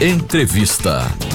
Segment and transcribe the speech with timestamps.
[0.00, 1.27] Entrevista.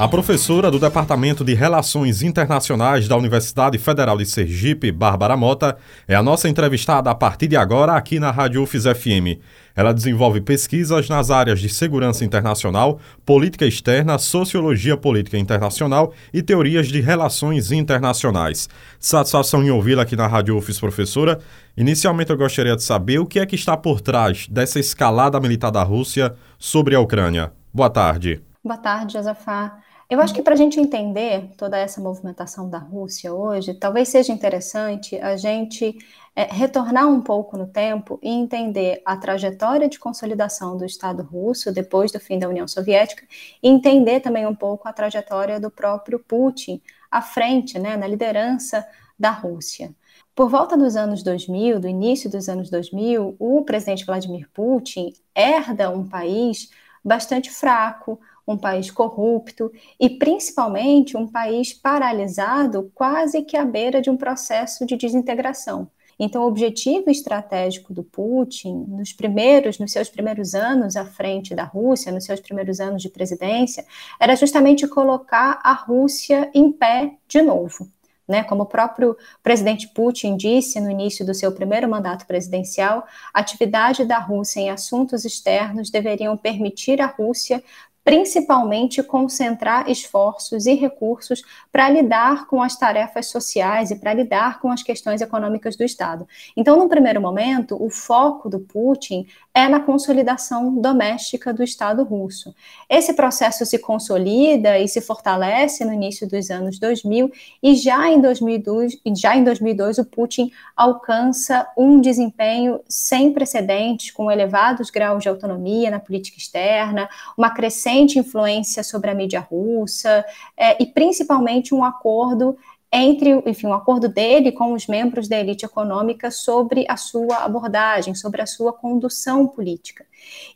[0.00, 5.76] A professora do Departamento de Relações Internacionais da Universidade Federal de Sergipe, Bárbara Mota,
[6.08, 9.38] é a nossa entrevistada a partir de agora aqui na Rádio UFES FM.
[9.76, 16.88] Ela desenvolve pesquisas nas áreas de segurança internacional, política externa, sociologia política internacional e teorias
[16.88, 18.70] de relações internacionais.
[18.98, 21.40] Satisfação em ouvi-la aqui na Rádio UFES, professora.
[21.76, 25.70] Inicialmente eu gostaria de saber o que é que está por trás dessa escalada militar
[25.70, 27.52] da Rússia sobre a Ucrânia.
[27.70, 28.40] Boa tarde.
[28.64, 29.78] Boa tarde, Josafá.
[30.10, 34.32] Eu acho que para a gente entender toda essa movimentação da Rússia hoje, talvez seja
[34.32, 35.96] interessante a gente
[36.34, 41.72] é, retornar um pouco no tempo e entender a trajetória de consolidação do Estado russo
[41.72, 43.24] depois do fim da União Soviética
[43.62, 48.84] e entender também um pouco a trajetória do próprio Putin à frente, né, na liderança
[49.16, 49.94] da Rússia.
[50.34, 55.88] Por volta dos anos 2000, do início dos anos 2000, o presidente Vladimir Putin herda
[55.88, 56.68] um país
[57.04, 64.10] bastante fraco, um país corrupto e, principalmente, um país paralisado quase que à beira de
[64.10, 65.88] um processo de desintegração.
[66.22, 71.64] Então, o objetivo estratégico do Putin, nos primeiros, nos seus primeiros anos à frente da
[71.64, 73.86] Rússia, nos seus primeiros anos de presidência,
[74.20, 77.88] era justamente colocar a Rússia em pé de novo.
[78.28, 83.40] Né, como o próprio presidente Putin disse no início do seu primeiro mandato presidencial, a
[83.40, 87.60] atividade da Rússia em assuntos externos deveriam permitir à Rússia
[88.04, 94.70] principalmente concentrar esforços e recursos para lidar com as tarefas sociais e para lidar com
[94.70, 96.26] as questões econômicas do Estado.
[96.56, 102.54] Então, no primeiro momento, o foco do Putin é na consolidação doméstica do Estado russo.
[102.88, 107.30] Esse processo se consolida e se fortalece no início dos anos 2000
[107.62, 114.30] e já em 2002, já em 2002 o Putin alcança um desempenho sem precedentes, com
[114.30, 120.24] elevados graus de autonomia na política externa, uma crescente influência sobre a mídia russa
[120.56, 122.56] é, e principalmente um acordo
[122.92, 128.16] entre, enfim, um acordo dele com os membros da elite econômica sobre a sua abordagem,
[128.16, 130.04] sobre a sua condução política.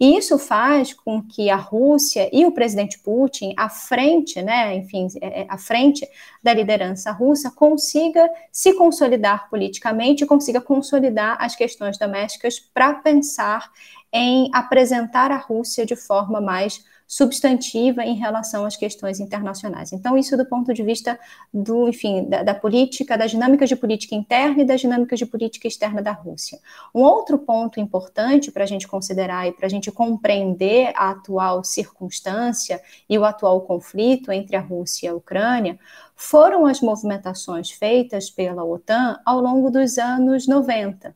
[0.00, 5.06] E isso faz com que a Rússia e o presidente Putin, à frente, né, enfim,
[5.21, 6.06] é, é, à frente
[6.43, 13.71] da liderança russa, consiga se consolidar politicamente, consiga consolidar as questões domésticas para pensar
[14.12, 16.84] em apresentar a Rússia de forma mais
[17.15, 19.93] substantiva em relação às questões internacionais.
[19.93, 21.17] Então, isso do ponto de vista
[21.53, 25.69] do, enfim, da, da, política, das dinâmicas de política interna e das dinâmicas de política
[25.69, 26.59] externa da Rússia.
[26.93, 31.63] Um outro ponto importante para a gente considerar e para a gente compreender a atual
[31.63, 35.79] circunstância e o atual conflito entre a Rússia e a Ucrânia
[36.17, 41.15] foram as movimentações feitas pela OTAN ao longo dos anos 90.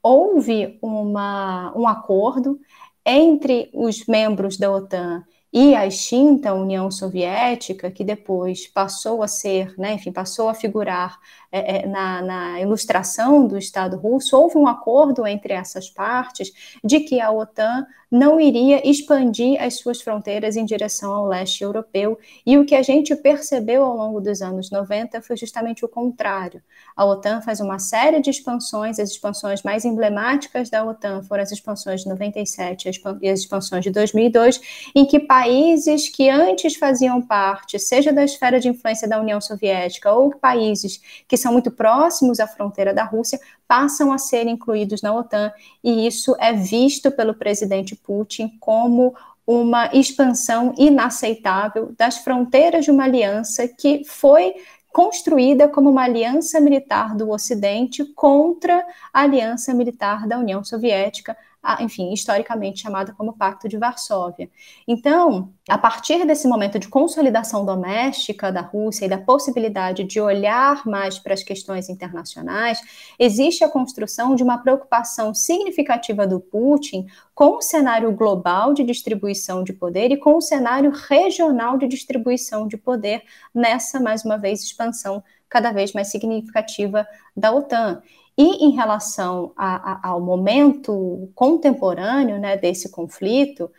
[0.00, 2.60] Houve uma, um acordo
[3.04, 9.74] entre os membros da OTAN e a extinta União Soviética, que depois passou a ser,
[9.78, 11.20] né, enfim, passou a figurar
[11.50, 16.52] é, é, na, na, ilustração do Estado russo, houve um acordo entre essas partes
[16.82, 22.18] de que a OTAN não iria expandir as suas fronteiras em direção ao leste europeu.
[22.44, 26.62] E o que a gente percebeu ao longo dos anos 90 foi justamente o contrário.
[26.94, 31.52] A OTAN faz uma série de expansões, as expansões mais emblemáticas da OTAN foram as
[31.52, 32.90] expansões de 97
[33.22, 34.60] e as expansões de 2002,
[34.94, 40.12] em que países que antes faziam parte, seja da esfera de influência da União Soviética
[40.12, 45.14] ou países que são muito próximos à fronteira da Rússia, passam a ser incluídos na
[45.14, 45.50] OTAN,
[45.82, 49.14] e isso é visto pelo presidente Putin como
[49.46, 54.54] uma expansão inaceitável das fronteiras de uma aliança que foi
[54.92, 61.36] construída como uma aliança militar do Ocidente contra a aliança militar da União Soviética,
[61.80, 64.50] enfim, historicamente chamada como Pacto de Varsóvia.
[64.86, 70.84] Então, a partir desse momento de consolidação doméstica da Rússia e da possibilidade de olhar
[70.84, 72.80] mais para as questões internacionais,
[73.18, 79.62] existe a construção de uma preocupação significativa do Putin com o cenário global de distribuição
[79.62, 83.22] de poder e com o cenário regional de distribuição de poder
[83.54, 87.06] nessa, mais uma vez, expansão cada vez mais significativa
[87.36, 88.02] da OTAN.
[88.42, 93.70] E em relação a, a, ao momento contemporâneo né, desse conflito,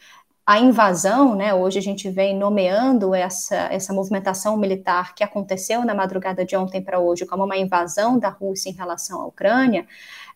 [0.46, 5.94] a invasão, né, hoje a gente vem nomeando essa, essa movimentação militar que aconteceu na
[5.94, 9.86] madrugada de ontem para hoje como uma invasão da Rússia em relação à Ucrânia,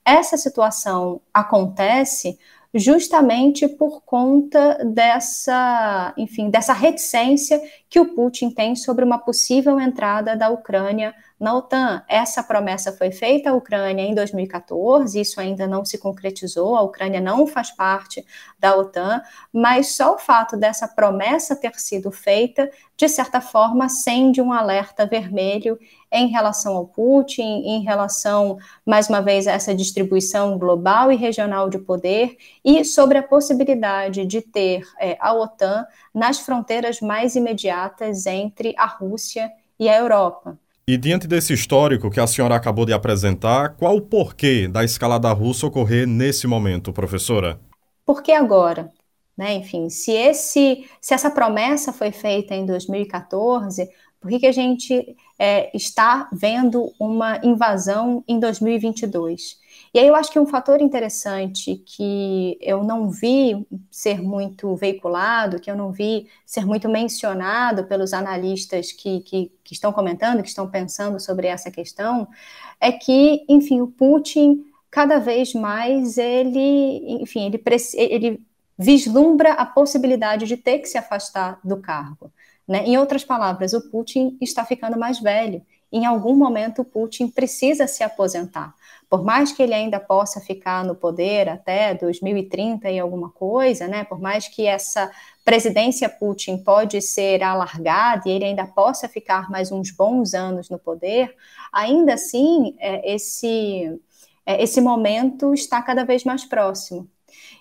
[0.04, 2.38] essa situação acontece
[2.74, 10.36] justamente por conta dessa, enfim, dessa reticência que o Putin tem sobre uma possível entrada
[10.36, 12.04] da Ucrânia na OTAN.
[12.08, 17.22] Essa promessa foi feita à Ucrânia em 2014, isso ainda não se concretizou, a Ucrânia
[17.22, 18.26] não faz parte
[18.60, 19.22] da OTAN,
[19.54, 25.06] mas só o fato dessa promessa ter sido feita, de certa forma, acende um alerta
[25.06, 25.80] vermelho
[26.12, 31.70] em relação ao Putin, em relação, mais uma vez, a essa distribuição global e regional
[31.70, 38.26] de poder e sobre a possibilidade de ter é, a OTAN nas fronteiras mais imediatas
[38.26, 40.58] entre a Rússia e a Europa.
[40.88, 45.32] E diante desse histórico que a senhora acabou de apresentar, qual o porquê da escalada
[45.34, 47.60] russa ocorrer nesse momento, professora?
[48.06, 48.90] Por que agora?
[49.38, 49.56] Né?
[49.56, 53.88] Enfim, se, esse, se essa promessa foi feita em 2014,
[54.20, 59.60] por que, que a gente é, está vendo uma invasão em 2022?
[59.94, 65.60] E aí eu acho que um fator interessante que eu não vi ser muito veiculado,
[65.60, 70.50] que eu não vi ser muito mencionado pelos analistas que, que, que estão comentando, que
[70.50, 72.28] estão pensando sobre essa questão,
[72.80, 77.62] é que, enfim, o Putin cada vez mais ele, enfim, ele,
[77.94, 78.42] ele
[78.78, 82.32] vislumbra a possibilidade de ter que se afastar do cargo.
[82.68, 82.84] Né?
[82.86, 85.62] Em outras palavras, o Putin está ficando mais velho.
[85.92, 88.76] Em algum momento, o Putin precisa se aposentar.
[89.10, 94.04] Por mais que ele ainda possa ficar no poder até 2030 e alguma coisa, né?
[94.04, 95.10] Por mais que essa
[95.46, 100.78] presidência Putin pode ser alargada e ele ainda possa ficar mais uns bons anos no
[100.78, 101.34] poder,
[101.72, 103.98] ainda assim, é, esse,
[104.46, 107.10] é, esse momento está cada vez mais próximo.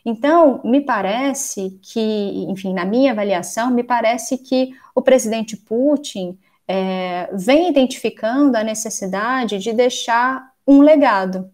[0.08, 6.38] Então, me parece que, enfim, na minha avaliação, me parece que o presidente Putin
[6.68, 11.50] é, vem identificando a necessidade de deixar um legado,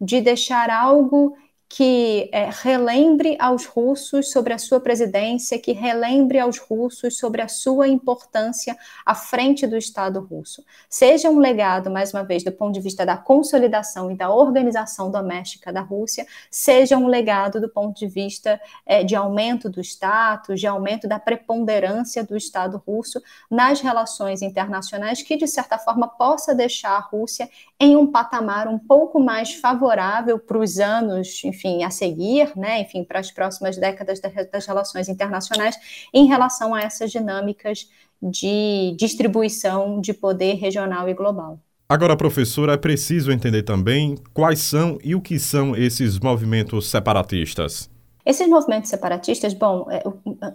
[0.00, 1.36] de deixar algo
[1.76, 7.48] que é, relembre aos russos sobre a sua presidência, que relembre aos russos sobre a
[7.48, 10.64] sua importância à frente do Estado russo.
[10.88, 15.10] Seja um legado, mais uma vez, do ponto de vista da consolidação e da organização
[15.10, 20.60] doméstica da Rússia, seja um legado do ponto de vista é, de aumento do status,
[20.60, 26.54] de aumento da preponderância do Estado russo nas relações internacionais, que, de certa forma, possa
[26.54, 27.50] deixar a Rússia
[27.80, 32.82] em um patamar um pouco mais favorável para os anos, enfim, enfim, a seguir, né,
[32.82, 34.20] enfim, para as próximas décadas
[34.52, 35.76] das relações internacionais
[36.12, 37.88] em relação a essas dinâmicas
[38.22, 41.58] de distribuição de poder regional e global.
[41.88, 47.90] Agora, professora, é preciso entender também quais são e o que são esses movimentos separatistas.
[48.24, 50.02] Esses movimentos separatistas, bom, é,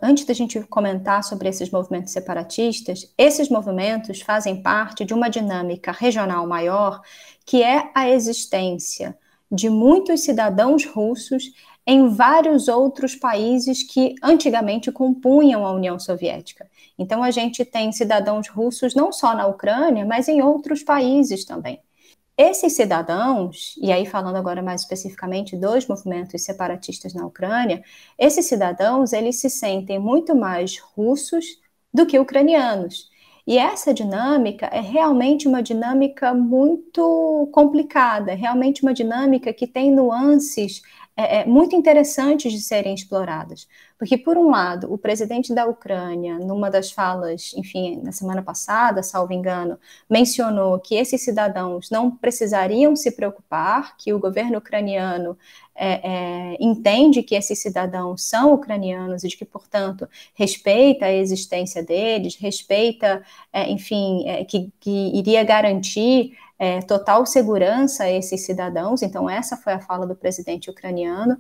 [0.02, 5.92] antes da gente comentar sobre esses movimentos separatistas, esses movimentos fazem parte de uma dinâmica
[5.92, 7.00] regional maior,
[7.46, 9.16] que é a existência
[9.52, 11.52] de muitos cidadãos russos
[11.86, 16.70] em vários outros países que antigamente compunham a União Soviética.
[16.98, 21.82] Então, a gente tem cidadãos russos não só na Ucrânia, mas em outros países também.
[22.38, 27.84] Esses cidadãos, e aí falando agora mais especificamente dos movimentos separatistas na Ucrânia,
[28.18, 31.46] esses cidadãos, eles se sentem muito mais russos
[31.94, 33.09] do que ucranianos.
[33.50, 39.92] E essa dinâmica é realmente uma dinâmica muito complicada, é realmente uma dinâmica que tem
[39.92, 40.84] nuances
[41.18, 43.68] é, é, muito interessantes de serem exploradas.
[43.98, 49.02] Porque, por um lado, o presidente da Ucrânia, numa das falas, enfim, na semana passada,
[49.02, 55.36] salvo engano, mencionou que esses cidadãos não precisariam se preocupar, que o governo ucraniano
[55.80, 61.82] é, é, entende que esses cidadãos são ucranianos e de que, portanto, respeita a existência
[61.82, 63.24] deles, respeita,
[63.54, 69.02] é, enfim, é, que, que iria garantir é, total segurança a esses cidadãos.
[69.02, 71.38] Então, essa foi a fala do presidente ucraniano.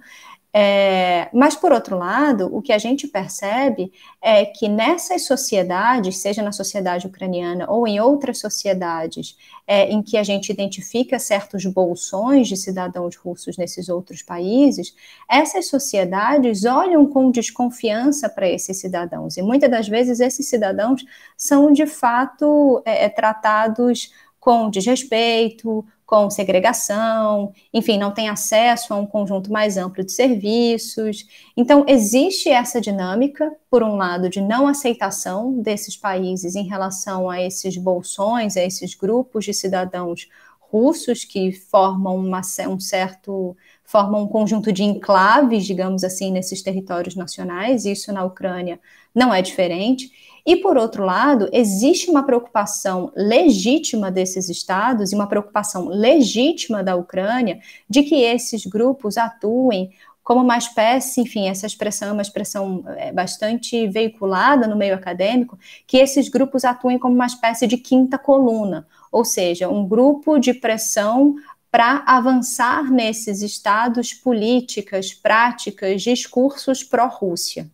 [0.51, 6.41] É, mas, por outro lado, o que a gente percebe é que nessas sociedades, seja
[6.41, 9.37] na sociedade ucraniana ou em outras sociedades,
[9.67, 14.95] é, em que a gente identifica certos bolsões de cidadãos russos nesses outros países,
[15.29, 19.37] essas sociedades olham com desconfiança para esses cidadãos.
[19.37, 21.05] E muitas das vezes esses cidadãos
[21.37, 28.97] são, de fato, é, é tratados com desrespeito, com segregação, enfim, não tem acesso a
[28.97, 31.23] um conjunto mais amplo de serviços.
[31.55, 37.39] Então, existe essa dinâmica, por um lado, de não aceitação desses países em relação a
[37.39, 40.27] esses bolsões, a esses grupos de cidadãos
[40.59, 47.15] russos que formam uma, um certo formam um conjunto de enclaves, digamos assim, nesses territórios
[47.15, 48.79] nacionais, isso na Ucrânia
[49.13, 50.11] não é diferente.
[50.49, 56.95] E, por outro lado, existe uma preocupação legítima desses estados e uma preocupação legítima da
[56.95, 59.91] Ucrânia de que esses grupos atuem
[60.23, 65.55] como uma espécie, enfim, essa expressão é uma expressão é, bastante veiculada no meio acadêmico,
[65.85, 70.55] que esses grupos atuem como uma espécie de quinta coluna, ou seja, um grupo de
[70.55, 71.35] pressão
[71.69, 77.69] para avançar nesses estados políticas, práticas, discursos pró-Rússia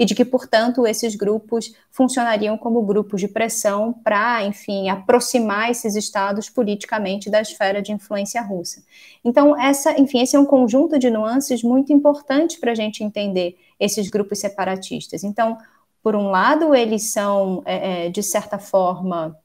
[0.00, 5.94] e de que, portanto, esses grupos funcionariam como grupos de pressão para, enfim, aproximar esses
[5.94, 8.82] estados politicamente da esfera de influência russa.
[9.22, 13.58] Então, essa, enfim, esse é um conjunto de nuances muito importante para a gente entender
[13.78, 15.22] esses grupos separatistas.
[15.22, 15.58] Então,
[16.02, 19.36] por um lado, eles são, é, é de certa forma,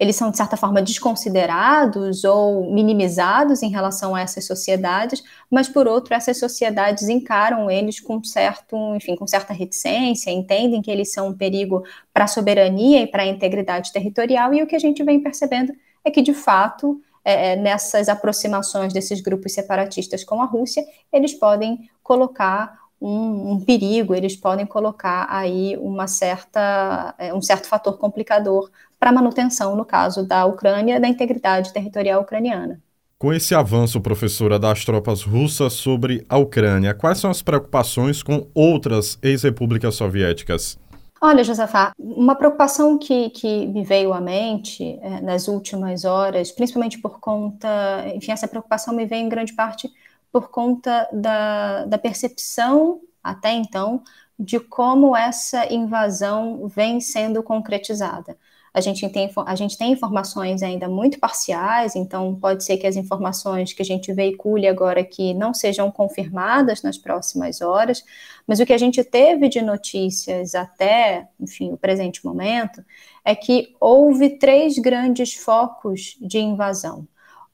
[0.00, 5.86] eles são, de certa forma, desconsiderados ou minimizados em relação a essas sociedades, mas, por
[5.86, 11.28] outro, essas sociedades encaram eles com certo, enfim, com certa reticência, entendem que eles são
[11.28, 15.04] um perigo para a soberania e para a integridade territorial, e o que a gente
[15.04, 20.46] vem percebendo é que, de fato, é, é nessas aproximações desses grupos separatistas com a
[20.46, 27.42] Rússia, eles podem colocar um, um, perigo, eles podem colocar aí uma certa, é, um
[27.42, 32.78] certo fator complicador para a manutenção, no caso da Ucrânia, da integridade territorial ucraniana.
[33.18, 38.46] Com esse avanço, professora, das tropas russas sobre a Ucrânia, quais são as preocupações com
[38.54, 40.78] outras ex-repúblicas soviéticas?
[41.22, 46.98] Olha, Josafá, uma preocupação que, que me veio à mente é, nas últimas horas, principalmente
[46.98, 47.68] por conta,
[48.14, 49.90] enfim, essa preocupação me veio em grande parte
[50.32, 54.02] por conta da, da percepção, até então,
[54.38, 58.34] de como essa invasão vem sendo concretizada.
[58.72, 62.94] A gente, tem, a gente tem informações ainda muito parciais, então pode ser que as
[62.94, 68.04] informações que a gente veicule agora aqui não sejam confirmadas nas próximas horas,
[68.46, 72.84] mas o que a gente teve de notícias até, enfim, o presente momento,
[73.24, 77.06] é que houve três grandes focos de invasão.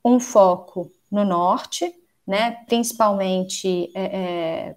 [0.05, 1.95] Um foco no norte,
[2.27, 4.77] né, principalmente, é, é,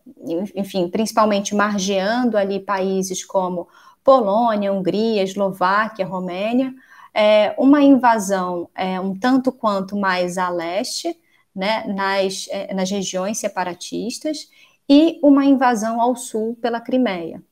[0.55, 3.67] enfim, principalmente margeando ali países como
[4.03, 6.73] Polônia, Hungria, Eslováquia, Romênia,
[7.13, 11.17] é, uma invasão é, um tanto quanto mais a leste,
[11.55, 14.49] né, nas, é, nas regiões separatistas,
[14.87, 17.43] e uma invasão ao sul pela Crimeia.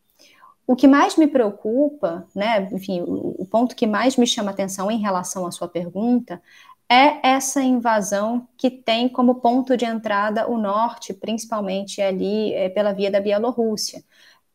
[0.66, 5.00] O que mais me preocupa, né, enfim, o, ponto que mais me chama atenção em
[5.00, 6.42] relação à sua pergunta
[6.90, 12.94] é essa invasão que tem como ponto de entrada o norte, principalmente ali é, pela
[12.94, 14.04] via da Bielorrússia.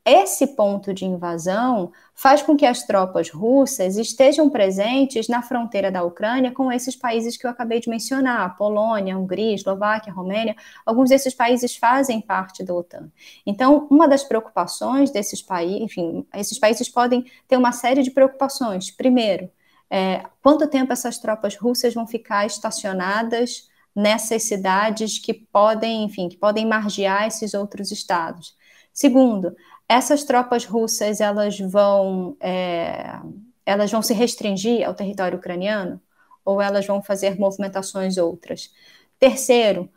[0.04, 6.02] Esse ponto de invasão faz com que as tropas russas estejam presentes na fronteira da
[6.02, 10.56] Ucrânia com esses países que eu acabei de mencionar: Polônia, Hungria, Eslováquia, Romênia.
[10.84, 13.12] Alguns desses países fazem parte da OTAN.
[13.46, 18.90] Então, uma das preocupações desses países, enfim, esses países podem ter uma série de preocupações.
[18.90, 19.48] Primeiro,
[19.88, 26.36] é, quanto tempo essas tropas russas vão ficar estacionadas nessas cidades que podem, enfim, que
[26.36, 28.56] podem margear esses outros estados.
[28.92, 29.56] Segundo,
[29.92, 33.20] essas tropas russas elas vão é,
[33.64, 36.00] elas vão se restringir ao território ucraniano
[36.44, 38.72] ou elas vão fazer movimentações outras.
[39.18, 39.88] Terceiro,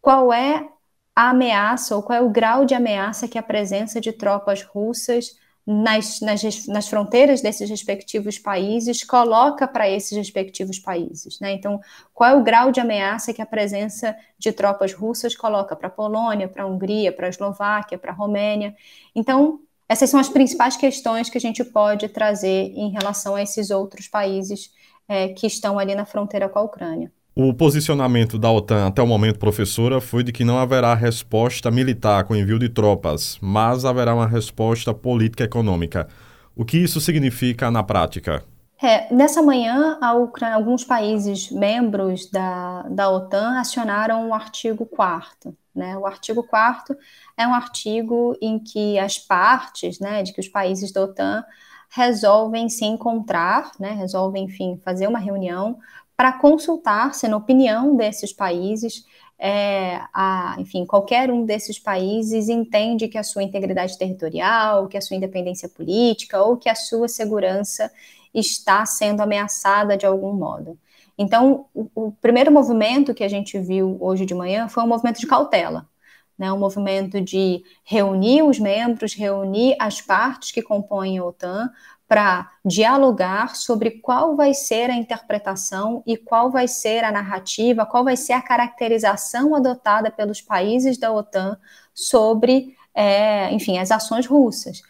[0.00, 0.68] qual é
[1.14, 5.36] a ameaça ou qual é o grau de ameaça que a presença de tropas russas
[5.66, 11.38] nas, nas, nas fronteiras desses respectivos países coloca para esses respectivos países.
[11.38, 11.52] Né?
[11.52, 11.80] Então,
[12.12, 15.90] qual é o grau de ameaça que a presença de tropas russas coloca para a
[15.90, 18.74] Polônia, para a Hungria, para a Eslováquia, para a Romênia?
[19.14, 23.70] Então, essas são as principais questões que a gente pode trazer em relação a esses
[23.70, 24.72] outros países
[25.08, 27.12] é, que estão ali na fronteira com a Ucrânia.
[27.34, 32.24] O posicionamento da OTAN até o momento, professora, foi de que não haverá resposta militar
[32.24, 36.08] com envio de tropas, mas haverá uma resposta política econômica.
[36.56, 38.42] O que isso significa na prática?
[38.82, 45.96] É, nessa manhã, Ucrânia, alguns países membros da, da OTAN acionaram o artigo 4 né?
[45.96, 46.96] O artigo 4
[47.36, 51.44] é um artigo em que as partes, né, de que os países da OTAN
[51.88, 55.78] resolvem se encontrar, né, resolvem, enfim, fazer uma reunião
[56.20, 59.06] para consultar se, na opinião desses países,
[59.38, 65.00] é, a, enfim, qualquer um desses países entende que a sua integridade territorial, que a
[65.00, 67.90] sua independência política ou que a sua segurança
[68.34, 70.78] está sendo ameaçada de algum modo.
[71.16, 75.20] Então, o, o primeiro movimento que a gente viu hoje de manhã foi um movimento
[75.20, 75.88] de cautela,
[76.36, 81.70] né, um movimento de reunir os membros, reunir as partes que compõem a OTAN
[82.10, 88.02] para dialogar sobre qual vai ser a interpretação e qual vai ser a narrativa, qual
[88.02, 91.56] vai ser a caracterização adotada pelos países da OTAN
[91.94, 94.82] sobre, é, enfim, as ações russas.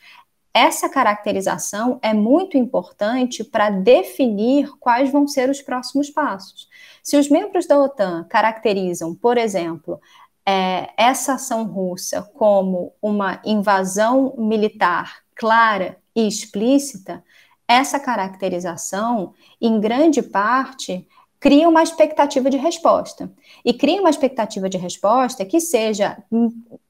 [0.54, 6.70] Essa caracterização é muito importante para definir quais vão ser os próximos passos.
[7.02, 10.00] Se os membros da OTAN caracterizam, por exemplo,
[10.48, 17.22] é, essa ação russa como uma invasão militar clara e explícita,
[17.66, 21.06] essa caracterização, em grande parte,
[21.38, 23.32] cria uma expectativa de resposta.
[23.64, 26.18] E cria uma expectativa de resposta que seja,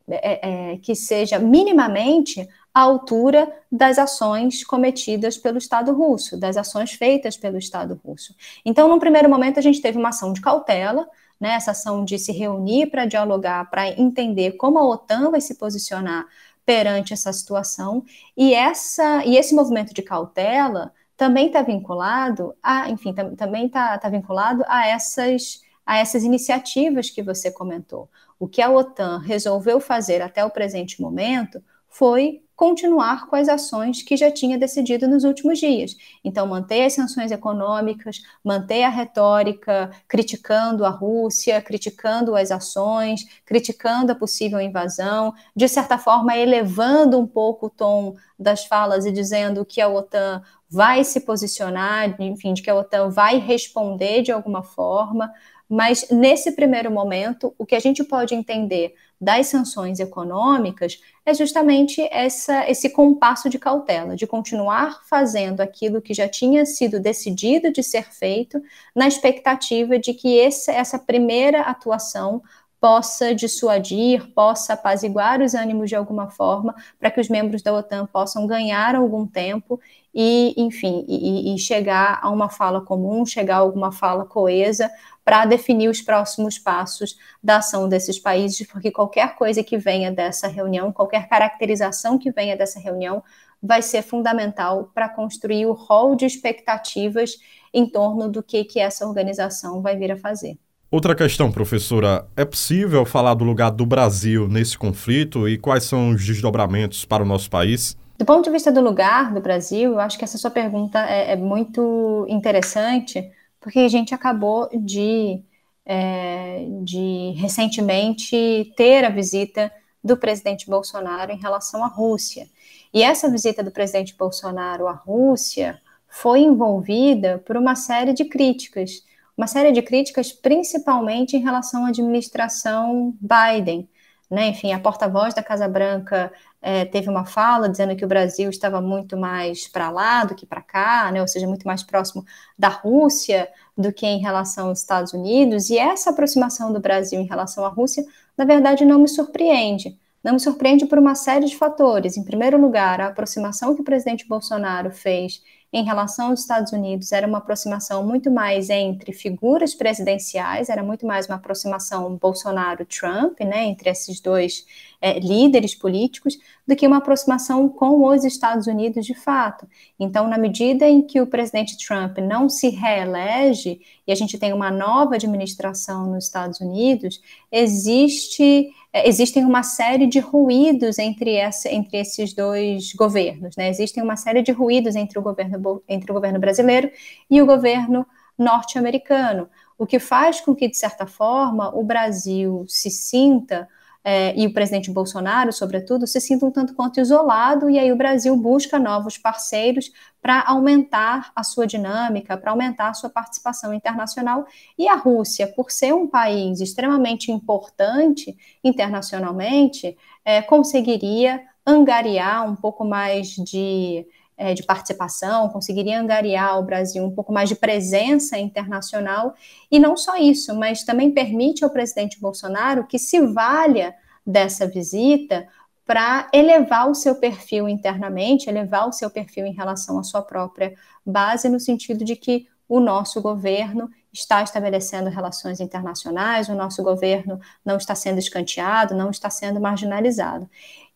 [0.08, 6.92] é, é, que seja minimamente à altura das ações cometidas pelo Estado russo, das ações
[6.92, 8.34] feitas pelo Estado russo.
[8.64, 11.06] Então, num primeiro momento, a gente teve uma ação de cautela,
[11.38, 15.54] né, essa ação de se reunir para dialogar, para entender como a OTAN vai se
[15.54, 16.26] posicionar
[16.64, 18.04] perante essa situação,
[18.36, 24.08] e, essa, e esse movimento de cautela também está vinculado a, enfim, também está tá
[24.08, 28.08] vinculado a essas, a essas iniciativas que você comentou.
[28.38, 34.02] O que a OTAN resolveu fazer até o presente momento foi continuar com as ações
[34.02, 35.96] que já tinha decidido nos últimos dias.
[36.22, 44.12] Então, manter as sanções econômicas, manter a retórica criticando a Rússia, criticando as ações, criticando
[44.12, 49.64] a possível invasão, de certa forma elevando um pouco o tom das falas e dizendo
[49.64, 54.62] que a OTAN vai se posicionar, enfim, de que a OTAN vai responder de alguma
[54.62, 55.32] forma.
[55.66, 62.00] Mas nesse primeiro momento, o que a gente pode entender das sanções econômicas é justamente
[62.10, 67.82] essa, esse compasso de cautela, de continuar fazendo aquilo que já tinha sido decidido de
[67.82, 68.60] ser feito,
[68.96, 72.42] na expectativa de que esse, essa primeira atuação
[72.80, 78.06] possa dissuadir, possa apaziguar os ânimos de alguma forma, para que os membros da OTAN
[78.06, 79.78] possam ganhar algum tempo
[80.14, 84.90] e, enfim, e, e chegar a uma fala comum, chegar a alguma fala coesa
[85.22, 90.48] para definir os próximos passos da ação desses países, porque qualquer coisa que venha dessa
[90.48, 93.22] reunião, qualquer caracterização que venha dessa reunião,
[93.62, 97.36] vai ser fundamental para construir o rol de expectativas
[97.72, 100.58] em torno do que, que essa organização vai vir a fazer.
[100.90, 106.10] Outra questão, professora: é possível falar do lugar do Brasil nesse conflito e quais são
[106.10, 107.96] os desdobramentos para o nosso país?
[108.18, 111.32] Do ponto de vista do lugar do Brasil, eu acho que essa sua pergunta é,
[111.32, 113.30] é muito interessante,
[113.60, 115.40] porque a gente acabou de,
[115.86, 119.70] é, de recentemente ter a visita
[120.02, 122.48] do presidente Bolsonaro em relação à Rússia.
[122.92, 129.04] E essa visita do presidente Bolsonaro à Rússia foi envolvida por uma série de críticas,
[129.40, 133.88] uma série de críticas principalmente em relação à administração Biden.
[134.30, 134.48] Né?
[134.48, 138.82] Enfim, a porta-voz da Casa Branca é, teve uma fala dizendo que o Brasil estava
[138.82, 141.22] muito mais para lá do que para cá, né?
[141.22, 142.22] ou seja, muito mais próximo
[142.58, 147.26] da Rússia do que em relação aos Estados Unidos, e essa aproximação do Brasil em
[147.26, 148.04] relação à Rússia,
[148.36, 149.98] na verdade, não me surpreende.
[150.22, 152.18] Não me surpreende por uma série de fatores.
[152.18, 157.12] Em primeiro lugar, a aproximação que o presidente Bolsonaro fez em relação aos Estados Unidos
[157.12, 163.64] era uma aproximação muito mais entre figuras presidenciais, era muito mais uma aproximação Bolsonaro-Trump, né,
[163.66, 164.66] entre esses dois
[165.00, 169.66] é, líderes políticos, do que uma aproximação com os Estados Unidos de fato.
[169.98, 174.52] Então, na medida em que o presidente Trump não se reelege e a gente tem
[174.52, 181.98] uma nova administração nos Estados Unidos, existe existem uma série de ruídos entre, essa, entre
[181.98, 183.56] esses dois governos.
[183.56, 183.68] Né?
[183.68, 186.90] Existem uma série de ruídos entre o governo, entre o governo brasileiro
[187.30, 189.48] e o governo norte-americano,
[189.78, 193.68] o que faz com que, de certa forma, o Brasil se sinta
[194.02, 197.96] é, e o presidente Bolsonaro, sobretudo, se sinta um tanto quanto isolado, e aí o
[197.96, 204.46] Brasil busca novos parceiros para aumentar a sua dinâmica, para aumentar a sua participação internacional.
[204.78, 212.84] E a Rússia, por ser um país extremamente importante internacionalmente, é, conseguiria angariar um pouco
[212.84, 214.06] mais de
[214.40, 219.34] é, de participação, conseguiria angariar ao Brasil um pouco mais de presença internacional,
[219.70, 223.94] e não só isso, mas também permite ao presidente Bolsonaro que se valha
[224.26, 225.46] dessa visita
[225.90, 230.72] para elevar o seu perfil internamente, elevar o seu perfil em relação à sua própria
[231.04, 237.40] base, no sentido de que o nosso governo está estabelecendo relações internacionais, o nosso governo
[237.64, 240.48] não está sendo escanteado, não está sendo marginalizado.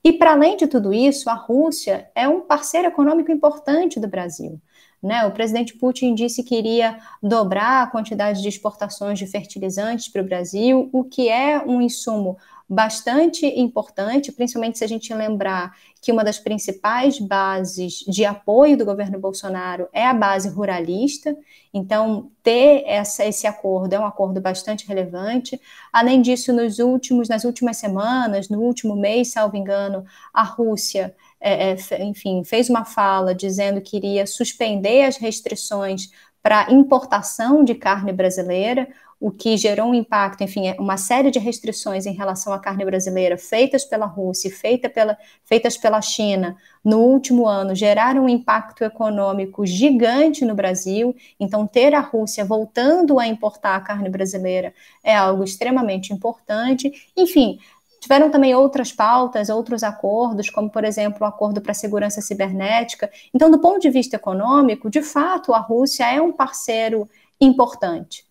[0.05, 4.61] E para além de tudo isso, a Rússia é um parceiro econômico importante do Brasil.
[5.03, 5.27] Né?
[5.27, 10.25] O presidente Putin disse que iria dobrar a quantidade de exportações de fertilizantes para o
[10.25, 16.25] Brasil, o que é um insumo bastante importante, principalmente se a gente lembrar que uma
[16.25, 21.37] das principais bases de apoio do governo Bolsonaro é a base ruralista,
[21.73, 25.61] então ter essa, esse acordo é um acordo bastante relevante.
[25.93, 31.73] Além disso, nos últimos, nas últimas semanas, no último mês, salvo engano, a Rússia é,
[31.73, 36.09] é, enfim, fez uma fala dizendo que iria suspender as restrições
[36.43, 38.89] para importação de carne brasileira,
[39.25, 42.85] o que gerou um impacto, enfim, é uma série de restrições em relação à carne
[42.85, 48.85] brasileira feitas pela Rússia, feita pela, feitas pela China no último ano, geraram um impacto
[48.85, 51.17] econômico gigante no Brasil.
[51.41, 56.93] Então, ter a Rússia voltando a importar a carne brasileira é algo extremamente importante.
[57.17, 57.59] Enfim,
[57.99, 63.11] Tiveram também outras pautas, outros acordos, como, por exemplo, o Acordo para a Segurança Cibernética.
[63.33, 67.09] Então, do ponto de vista econômico, de fato, a Rússia é um parceiro
[67.41, 68.24] importante.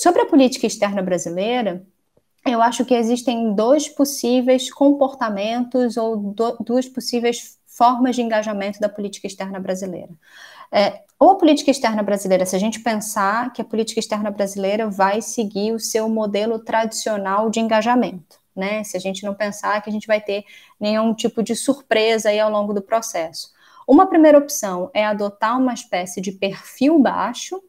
[0.00, 1.84] Sobre a política externa brasileira,
[2.46, 8.88] eu acho que existem dois possíveis comportamentos ou do, duas possíveis formas de engajamento da
[8.88, 10.10] política externa brasileira.
[10.70, 14.88] É, ou a política externa brasileira, se a gente pensar que a política externa brasileira
[14.88, 18.82] vai seguir o seu modelo tradicional de engajamento né?
[18.82, 20.44] Se a gente não pensar que a gente vai ter
[20.78, 23.52] nenhum tipo de surpresa aí ao longo do processo.
[23.86, 27.62] Uma primeira opção é adotar uma espécie de perfil baixo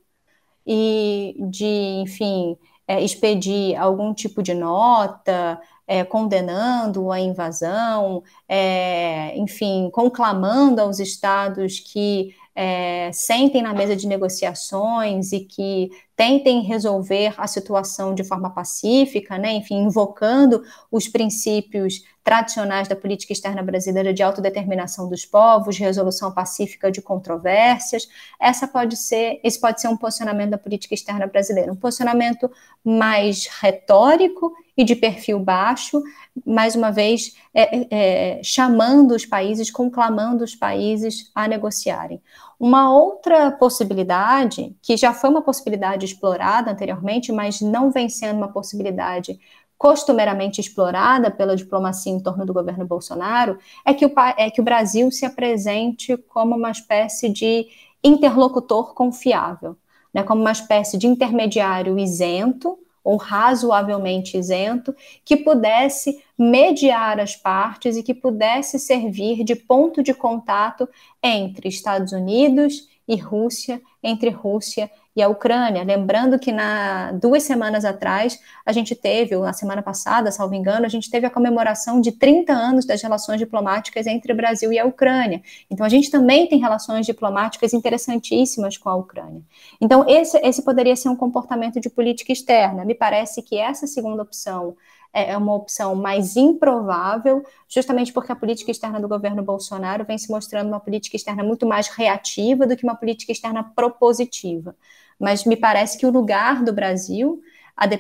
[0.65, 1.65] e de,
[2.02, 11.00] enfim, é, expedir algum tipo de nota, é, condenando a invasão, é, enfim, conclamando aos
[11.00, 18.22] estados que é, sentem na mesa de negociações e que tentem resolver a situação de
[18.22, 19.54] forma pacífica, né?
[19.54, 26.91] enfim, invocando os princípios tradicionais da política externa brasileira de autodeterminação dos povos, resolução pacífica
[26.91, 28.10] de controvérsias.
[28.38, 32.52] Essa pode ser, esse pode ser um posicionamento da política externa brasileira, um posicionamento
[32.84, 36.04] mais retórico e de perfil baixo,
[36.45, 42.22] mais uma vez é, é, chamando os países, conclamando os países a negociarem.
[42.60, 48.50] Uma outra possibilidade, que já foi uma possibilidade explorada anteriormente, mas não vem sendo uma
[48.52, 49.39] possibilidade
[49.78, 54.63] costumeiramente explorada pela diplomacia em torno do governo Bolsonaro, é que o, é que o
[54.63, 57.65] Brasil se apresente como uma espécie de
[58.04, 59.78] interlocutor confiável,
[60.13, 62.78] né, como uma espécie de intermediário isento
[63.10, 64.95] ou razoavelmente isento,
[65.26, 70.88] que pudesse mediar as partes e que pudesse servir de ponto de contato
[71.24, 75.84] entre Estados Unidos e Rússia, entre Rússia e a Ucrânia.
[75.84, 80.86] Lembrando que na duas semanas atrás a gente teve, ou na semana passada, salvo engano,
[80.86, 84.80] a gente teve a comemoração de 30 anos das relações diplomáticas entre o Brasil e
[84.80, 85.41] a Ucrânia.
[85.69, 89.41] Então a gente também tem relações diplomáticas interessantíssimas com a Ucrânia.
[89.82, 92.86] Então esse, esse poderia ser um comportamento de política externa.
[92.86, 94.76] Me parece que essa segunda opção
[95.13, 100.17] é, é uma opção mais improvável, justamente porque a política externa do governo Bolsonaro vem
[100.17, 104.76] se mostrando uma política externa muito mais reativa do que uma política externa propositiva.
[105.19, 107.41] Mas me parece que o lugar do Brasil,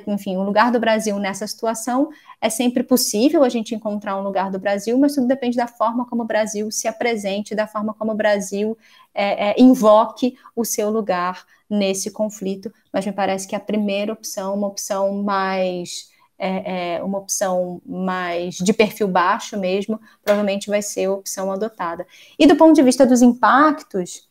[0.07, 4.51] enfim, o lugar do Brasil nessa situação é sempre possível a gente encontrar um lugar
[4.51, 8.11] do Brasil, mas tudo depende da forma como o Brasil se apresente, da forma como
[8.11, 8.77] o Brasil
[9.13, 12.71] é, é, invoque o seu lugar nesse conflito.
[12.91, 18.55] Mas me parece que a primeira opção, uma opção mais é, é, uma opção mais
[18.55, 22.07] de perfil baixo mesmo, provavelmente vai ser a opção adotada.
[22.39, 24.27] E do ponto de vista dos impactos,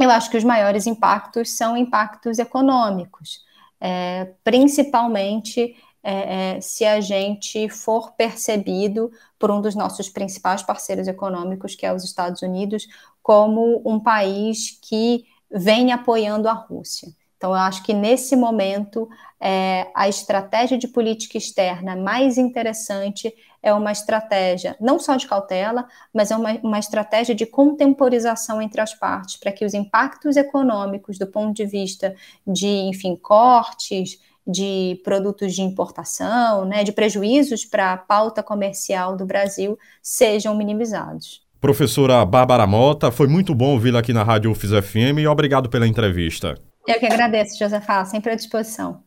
[0.00, 3.44] eu acho que os maiores impactos são impactos econômicos,
[3.80, 11.06] é, principalmente é, é, se a gente for percebido por um dos nossos principais parceiros
[11.06, 12.86] econômicos, que é os Estados Unidos,
[13.22, 17.08] como um país que vem apoiando a Rússia.
[17.38, 19.08] Então, eu acho que nesse momento
[19.40, 25.86] é, a estratégia de política externa mais interessante é uma estratégia não só de cautela,
[26.12, 31.16] mas é uma, uma estratégia de contemporização entre as partes, para que os impactos econômicos,
[31.16, 32.12] do ponto de vista
[32.44, 39.24] de, enfim, cortes, de produtos de importação, né, de prejuízos para a pauta comercial do
[39.24, 41.46] Brasil, sejam minimizados.
[41.60, 45.86] Professora Bárbara Mota, foi muito bom ouvi-la aqui na Rádio UFIS FM e obrigado pela
[45.86, 46.56] entrevista.
[46.88, 49.04] Eu que agradeço, Josefá, sempre à disposição.